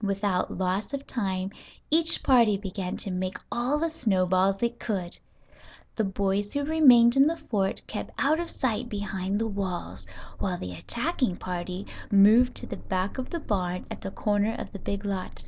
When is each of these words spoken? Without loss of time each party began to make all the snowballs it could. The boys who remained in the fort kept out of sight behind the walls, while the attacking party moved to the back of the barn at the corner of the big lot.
Without 0.00 0.50
loss 0.56 0.94
of 0.94 1.06
time 1.06 1.50
each 1.90 2.22
party 2.22 2.56
began 2.56 2.96
to 2.96 3.10
make 3.10 3.36
all 3.52 3.78
the 3.78 3.90
snowballs 3.90 4.62
it 4.62 4.80
could. 4.80 5.18
The 5.96 6.04
boys 6.04 6.54
who 6.54 6.64
remained 6.64 7.14
in 7.14 7.26
the 7.26 7.36
fort 7.36 7.82
kept 7.86 8.10
out 8.16 8.40
of 8.40 8.48
sight 8.48 8.88
behind 8.88 9.38
the 9.38 9.46
walls, 9.46 10.06
while 10.38 10.56
the 10.56 10.72
attacking 10.72 11.36
party 11.36 11.86
moved 12.10 12.54
to 12.54 12.66
the 12.66 12.78
back 12.78 13.18
of 13.18 13.28
the 13.28 13.38
barn 13.38 13.84
at 13.90 14.00
the 14.00 14.10
corner 14.10 14.54
of 14.54 14.72
the 14.72 14.78
big 14.78 15.04
lot. 15.04 15.46